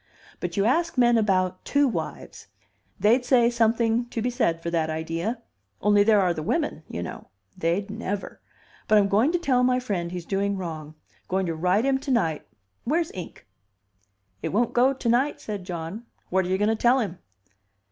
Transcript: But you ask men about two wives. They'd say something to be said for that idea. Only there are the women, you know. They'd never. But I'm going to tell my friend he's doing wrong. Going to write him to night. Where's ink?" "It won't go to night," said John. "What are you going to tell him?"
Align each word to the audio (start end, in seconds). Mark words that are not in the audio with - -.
But 0.39 0.57
you 0.57 0.65
ask 0.65 0.97
men 0.97 1.15
about 1.15 1.63
two 1.63 1.87
wives. 1.87 2.47
They'd 2.99 3.23
say 3.23 3.51
something 3.51 4.07
to 4.07 4.19
be 4.19 4.31
said 4.31 4.59
for 4.63 4.71
that 4.71 4.89
idea. 4.89 5.43
Only 5.79 6.01
there 6.01 6.19
are 6.19 6.33
the 6.33 6.41
women, 6.41 6.81
you 6.89 7.03
know. 7.03 7.27
They'd 7.55 7.91
never. 7.91 8.41
But 8.87 8.97
I'm 8.97 9.07
going 9.07 9.31
to 9.31 9.37
tell 9.37 9.63
my 9.63 9.79
friend 9.79 10.11
he's 10.11 10.25
doing 10.25 10.57
wrong. 10.57 10.95
Going 11.27 11.45
to 11.45 11.53
write 11.53 11.85
him 11.85 11.99
to 11.99 12.09
night. 12.09 12.47
Where's 12.83 13.11
ink?" 13.13 13.45
"It 14.41 14.49
won't 14.49 14.73
go 14.73 14.91
to 14.91 15.07
night," 15.07 15.39
said 15.39 15.65
John. 15.65 16.07
"What 16.31 16.45
are 16.45 16.49
you 16.49 16.57
going 16.57 16.69
to 16.69 16.75
tell 16.75 16.97
him?" 16.99 17.19